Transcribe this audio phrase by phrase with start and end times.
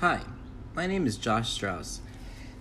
[0.00, 0.22] Hi,
[0.74, 2.00] my name is Josh Strauss.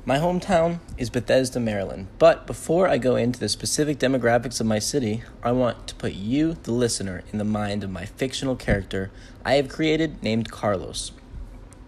[0.04, 4.80] My hometown is Bethesda, Maryland, but before I go into the specific demographics of my
[4.80, 9.10] city, I want to put you, the listener, in the mind of my fictional character
[9.46, 11.14] I have created named Carlos.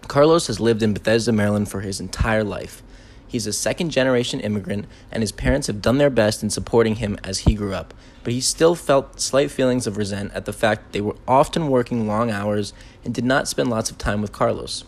[0.08, 2.82] Carlos has lived in Bethesda, Maryland for his entire life.
[3.28, 7.18] He's a second generation immigrant, and his parents have done their best in supporting him
[7.26, 7.94] as he grew up,
[8.24, 11.68] but he still felt slight feelings of resent at the fact that they were often
[11.68, 12.72] working long hours
[13.04, 14.86] and did not spend lots of time with Carlos.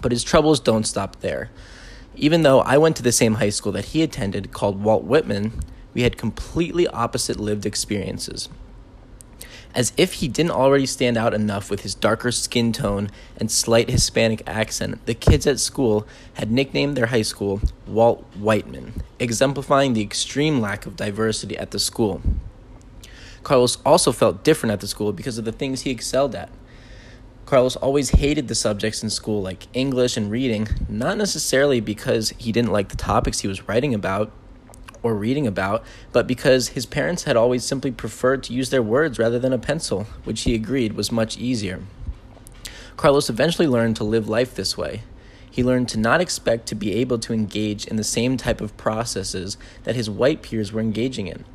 [0.00, 1.50] But his troubles don't stop there.
[2.14, 5.60] Even though I went to the same high school that he attended, called Walt Whitman,
[5.94, 8.48] we had completely opposite lived experiences.
[9.74, 13.90] As if he didn't already stand out enough with his darker skin tone and slight
[13.90, 20.02] Hispanic accent, the kids at school had nicknamed their high school Walt Whiteman, exemplifying the
[20.02, 22.22] extreme lack of diversity at the school.
[23.42, 26.50] Carlos also felt different at the school because of the things he excelled at.
[27.48, 32.52] Carlos always hated the subjects in school like English and reading, not necessarily because he
[32.52, 34.30] didn't like the topics he was writing about
[35.02, 35.82] or reading about,
[36.12, 39.58] but because his parents had always simply preferred to use their words rather than a
[39.58, 41.80] pencil, which he agreed was much easier.
[42.98, 45.00] Carlos eventually learned to live life this way.
[45.50, 48.76] He learned to not expect to be able to engage in the same type of
[48.76, 51.46] processes that his white peers were engaging in.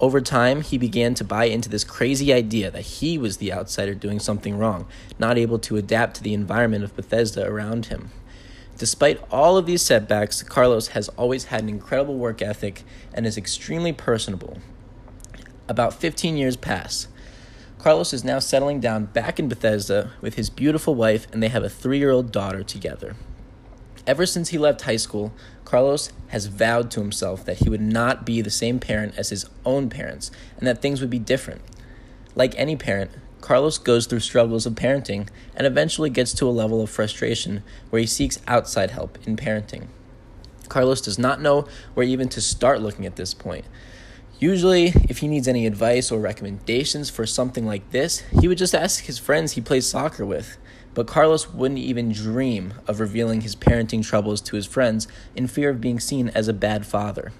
[0.00, 3.94] Over time, he began to buy into this crazy idea that he was the outsider
[3.94, 4.86] doing something wrong,
[5.18, 8.10] not able to adapt to the environment of Bethesda around him.
[8.76, 13.36] Despite all of these setbacks, Carlos has always had an incredible work ethic and is
[13.36, 14.58] extremely personable.
[15.68, 17.08] About 15 years pass.
[17.78, 21.64] Carlos is now settling down back in Bethesda with his beautiful wife, and they have
[21.64, 23.16] a three year old daughter together.
[24.08, 25.34] Ever since he left high school,
[25.66, 29.44] Carlos has vowed to himself that he would not be the same parent as his
[29.66, 31.60] own parents and that things would be different.
[32.34, 33.10] Like any parent,
[33.42, 38.00] Carlos goes through struggles of parenting and eventually gets to a level of frustration where
[38.00, 39.88] he seeks outside help in parenting.
[40.70, 43.66] Carlos does not know where even to start looking at this point.
[44.40, 48.74] Usually, if he needs any advice or recommendations for something like this, he would just
[48.74, 50.56] ask his friends he plays soccer with.
[50.98, 55.70] But Carlos wouldn't even dream of revealing his parenting troubles to his friends in fear
[55.70, 57.30] of being seen as a bad father.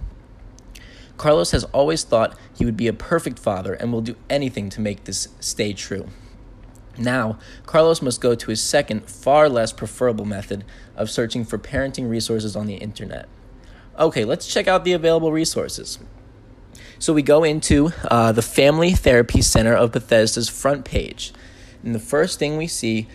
[1.17, 4.81] Carlos has always thought he would be a perfect father and will do anything to
[4.81, 6.07] make this stay true.
[6.97, 10.65] Now, Carlos must go to his second, far less preferable method
[10.95, 13.29] of searching for parenting resources on the internet.
[13.99, 15.99] Okay, let's check out the available resources.
[17.01, 21.33] So we go into uh, the Family Therapy Center of Bethesda's front page.
[21.83, 23.09] And the first thing we see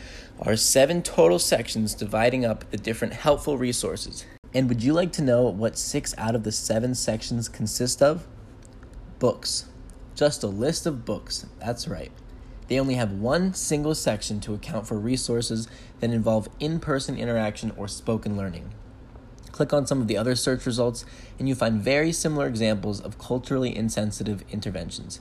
[0.45, 4.25] are seven total sections dividing up the different helpful resources.
[4.53, 8.27] And would you like to know what six out of the seven sections consist of?
[9.19, 9.65] Books.
[10.15, 11.45] Just a list of books.
[11.59, 12.11] That's right.
[12.67, 15.67] They only have one single section to account for resources
[16.01, 18.73] that involve in person interaction or spoken learning.
[19.51, 21.05] Click on some of the other search results,
[21.39, 25.19] and you find very similar examples of culturally insensitive interventions.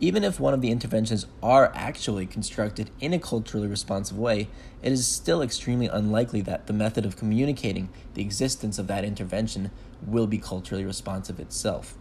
[0.00, 4.48] Even if one of the interventions are actually constructed in a culturally responsive way,
[4.82, 9.70] it is still extremely unlikely that the method of communicating the existence of that intervention
[10.04, 11.94] will be culturally responsive itself.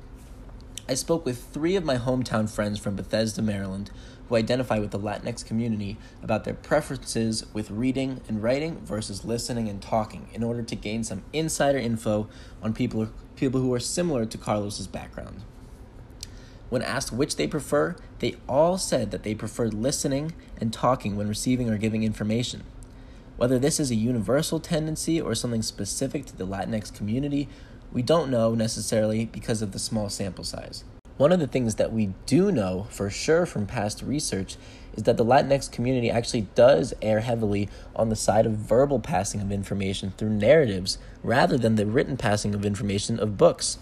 [0.90, 3.90] I spoke with three of my hometown friends from Bethesda, Maryland,
[4.28, 9.70] who identify with the Latinx community about their preferences with reading and writing versus listening
[9.70, 12.28] and talking in order to gain some insider info
[12.62, 15.44] on people, people who are similar to Carlos's background.
[16.74, 21.28] When asked which they prefer, they all said that they preferred listening and talking when
[21.28, 22.64] receiving or giving information.
[23.38, 27.48] Whether this is a universal tendency or something specific to the Latinx community,
[27.92, 30.84] we don't know necessarily because of the small sample size.
[31.18, 34.58] One of the things that we do know for sure from past research
[34.96, 39.42] is that the Latinx community actually does err heavily on the side of verbal passing
[39.42, 43.78] of information through narratives rather than the written passing of information of books.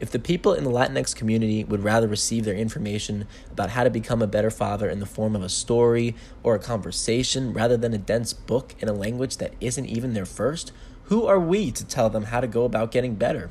[0.00, 3.90] If the people in the Latinx community would rather receive their information about how to
[3.90, 7.92] become a better father in the form of a story or a conversation rather than
[7.92, 10.72] a dense book in a language that isn't even their first,
[11.04, 13.50] who are we to tell them how to go about getting better?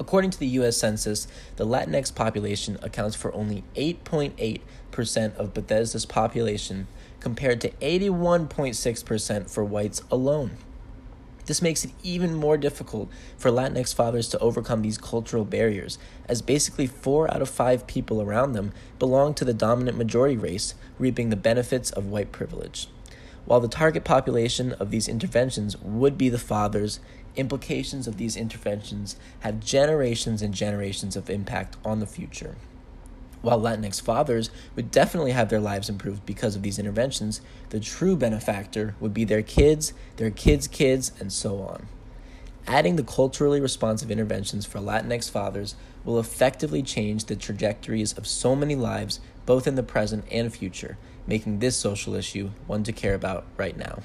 [0.00, 6.88] According to the US Census, the Latinx population accounts for only 8.8% of Bethesda's population
[7.20, 10.58] compared to 81.6% for whites alone.
[11.46, 13.08] This makes it even more difficult
[13.38, 15.98] for Latinx fathers to overcome these cultural barriers,
[16.28, 20.74] as basically four out of five people around them belong to the dominant majority race,
[20.98, 22.88] reaping the benefits of white privilege.
[23.44, 26.98] While the target population of these interventions would be the fathers,
[27.36, 32.56] implications of these interventions have generations and generations of impact on the future.
[33.46, 37.40] While Latinx fathers would definitely have their lives improved because of these interventions,
[37.70, 41.86] the true benefactor would be their kids, their kids' kids, and so on.
[42.66, 48.56] Adding the culturally responsive interventions for Latinx fathers will effectively change the trajectories of so
[48.56, 53.14] many lives, both in the present and future, making this social issue one to care
[53.14, 54.00] about right now.